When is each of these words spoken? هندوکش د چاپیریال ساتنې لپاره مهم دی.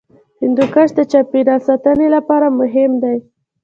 هندوکش 0.41 0.89
د 0.95 0.99
چاپیریال 1.11 1.61
ساتنې 1.67 2.07
لپاره 2.15 2.47
مهم 2.59 2.91
دی. 3.03 3.17